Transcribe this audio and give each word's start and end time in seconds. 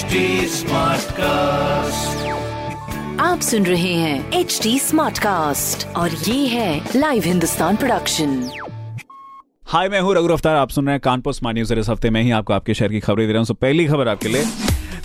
HD 0.00 0.06
cast 1.12 2.28
आप 3.20 3.40
सुन 3.40 3.66
रहे 3.66 3.94
हैं 3.94 4.32
एच 4.32 4.60
डी 4.62 4.78
स्मार्ट 4.78 5.18
कास्ट 5.18 5.96
और 5.96 6.10
ये 6.10 6.46
है 6.46 6.88
लाइव 6.96 7.22
हिंदुस्तान 7.22 7.76
प्रोडक्शन 7.76 8.50
हाय 9.66 9.88
मैं 9.88 10.00
हूँ 10.00 10.14
रघु 10.14 10.28
अफ्तार 10.28 10.56
आप 10.56 10.70
सुन 10.70 10.86
रहे 10.86 10.92
हैं 10.92 11.00
कानपुर 11.00 11.34
स्मार्ट 11.34 11.54
न्यूज़ 11.54 11.74
इस 11.74 11.88
हफ़्ते 11.88 12.10
में 12.10 12.22
ही 12.22 12.30
आपको 12.30 12.52
आपके 12.52 12.74
शहर 12.74 12.88
की 12.88 13.00
खबरें 13.00 13.26
दे 13.26 13.32
रहा 13.32 13.42
हूँ। 13.42 13.56
पहली 13.56 13.86
खबर 13.86 14.08
आपके 14.08 14.28
लिए। 14.28 14.44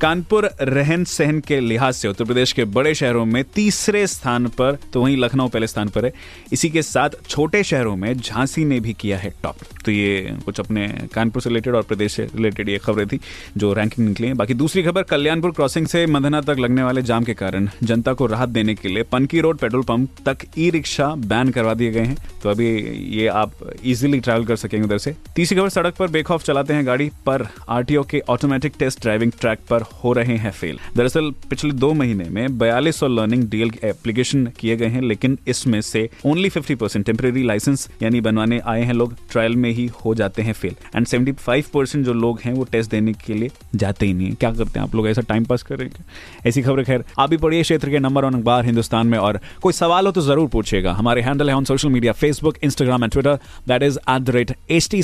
कानपुर 0.00 0.44
रहन 0.60 1.04
सहन 1.04 1.38
के 1.40 1.58
लिहाज 1.60 1.94
से 1.94 2.08
उत्तर 2.08 2.24
प्रदेश 2.24 2.52
के 2.52 2.64
बड़े 2.64 2.94
शहरों 2.94 3.24
में 3.24 3.42
तीसरे 3.44 4.06
स्थान 4.06 4.46
पर 4.48 4.76
तो 4.92 5.00
वहीं 5.02 5.16
लखनऊ 5.16 5.48
पहले 5.48 5.66
स्थान 5.66 5.88
पर 5.88 6.04
है। 6.04 6.12
इसी 6.52 6.68
के 6.70 6.82
साथ 6.82 7.10
छोटे 7.28 7.62
शहरों 7.62 7.94
में 7.96 8.12
झांसी 8.14 8.64
ने 8.64 8.78
भी 8.80 8.92
किया 8.92 9.18
है 9.18 9.32
टॉप। 9.42 9.56
तो 9.84 9.90
ये 9.90 10.36
कुछ 10.44 10.60
अपने 10.60 10.86
कानपुर 11.14 11.42
से 11.42 11.50
रिलेटेड 11.50 11.74
और 11.74 11.82
प्रदेश 11.82 12.12
से 12.12 12.24
रिलेटेड 12.24 12.68
ये 12.68 12.78
खबरें 12.78 13.06
थी, 13.08 13.18
जो 13.56 13.72
रैंकिंग 13.72 14.06
निकली 14.08 14.26
है। 14.26 14.34
बाकी 14.34 14.54
दूसरी 14.54 14.82
खबर, 14.82 15.02
कल्याणपुर 15.02 15.50
क्रॉसिंग 15.50 15.86
से 15.86 16.04
मधना 16.06 16.40
तक 16.40 16.58
लगने 16.58 16.82
वाले 16.82 17.02
जाम 17.02 17.24
के 17.24 17.34
कारण 17.34 17.68
जनता 17.82 18.12
को 18.12 18.26
राहत 18.26 18.48
देने 18.48 18.74
के 18.74 18.88
लिए 18.88 19.02
पनकी 19.02 19.40
रोड 19.40 19.58
पेट्रोल 19.58 19.82
पंप 19.82 20.22
तक 20.26 20.46
ई 20.58 20.70
रिक्शा 20.70 21.08
बैन 21.26 21.50
करवा 21.50 21.74
दिए 21.74 21.90
गए 21.90 22.04
हैं। 22.04 22.16
तो 22.42 22.50
अभी 22.50 22.70
ये 23.18 23.26
आप 23.26 23.52
इजिली 23.84 24.20
ट्रैवल 24.20 24.44
कर 24.44 24.56
सकेंगे 24.56 24.84
उधर 24.86 24.98
से। 24.98 25.14
तीसरी 25.36 25.58
खबर, 25.58 25.68
सड़क 25.68 25.96
पर 25.96 26.08
बेखौफ 26.08 26.44
चलाते 26.44 26.74
हैं 26.74 26.86
गाड़ी 26.86 27.10
पर 27.26 27.46
आरटीओ 27.68 28.02
के 28.02 28.22
ऑटोमेटिक 28.28 28.72
टेस्ट 28.78 29.02
ड्राइविंग 29.02 29.32
ट्रैक 29.40 29.58
पर 29.70 29.84
हो 29.94 30.12
रहे 30.12 30.36
हैं 30.36 30.50
फेल 30.50 30.78
दरअसल, 30.96 31.30
पिछले 31.50 31.72
दो 31.72 31.92
महीने 31.92 32.24
में 32.24 32.58
बयालीस 32.58 33.02
लर्निंग 33.02 33.44
डीएल 33.44 33.70
एप्लीकेशन 33.84 34.46
किए 34.46 34.76
गए 34.76 34.86
हैं, 34.86 35.02
लेकिन 35.02 35.38
इसमें 35.48 35.80
से 35.80 36.08
only 36.26 36.48
fifty 36.48 36.74
percent 36.74 37.06
temporary 37.06 37.42
license 37.42 37.88
यानी 38.02 38.20
बनवाने 38.20 38.60
आए 38.66 38.82
हैं 38.82 38.94
लोग 38.94 39.14
ट्रायल 39.30 39.56
में 39.56 39.70
ही 39.70 39.86
हो 40.04 40.14
जाते 40.14 40.42
हैं 40.42 40.52
fail 40.52 40.74
and 40.96 41.06
seventy 41.06 41.32
five 41.32 41.64
percent 41.74 42.04
जो 42.04 42.12
लोग 42.12 42.40
हैं, 42.44 42.52
वो 42.52 42.64
टेस्ट 42.64 42.90
देने 42.90 43.12
के 43.12 43.34
लिए 43.34 43.50
जाते 43.74 44.06
ही 44.06 44.12
नहीं 44.12 44.32
क्या 44.32 44.50
करते 44.52 44.78
हैं 44.78 44.86
आप 44.86 44.94
लोग, 44.94 45.08
ऐसा 45.08 45.20
टाइम 45.20 45.44
पास 45.44 45.62
करेंगे 45.62 46.02
ऐसी 46.48 46.62
खबर, 46.62 46.82
खैर, 46.84 47.04
आप 47.18 47.30
भी 47.30 47.36
पढ़िए 47.36 47.62
क्षेत्र 47.62 47.90
के 47.90 47.98
नंबर 47.98 48.24
वन 48.24 48.34
अखबार 48.34 48.64
हिंदुस्तान 48.64 49.06
में, 49.06 49.18
और 49.18 49.40
कोई 49.62 49.72
सवाल 49.72 50.06
हो 50.06 50.12
तो 50.12 50.20
ज़रूर 50.20 50.48
पूछेगा 50.48 50.92
हमारे 50.92 51.22
हैंडल 51.22 51.50
है 51.50 51.56
on 51.56 51.64
social 51.64 51.88
media 51.88 52.12
Facebook 52.12 52.56
Instagram 52.62 53.04
and 53.04 53.12
Twitter 53.12 53.34
that 53.68 53.82
is 53.82 53.98
at 54.10 54.22
the 54.22 54.30
rate 54.30 54.56
H 54.70 54.88
T 54.90 55.02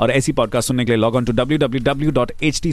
और 0.00 0.10
ऐसी 0.10 0.32
पॉडकास्ट 0.32 0.68
सुनने 0.68 0.84
के 0.84 0.92
लिए 0.92 1.00
log 1.00 1.14
on 1.14 1.24
to 1.24 1.32
W 1.32 1.58
W 1.58 1.82
W 1.82 2.10
dot 2.10 2.32
H 2.42 2.60
T 2.62 2.72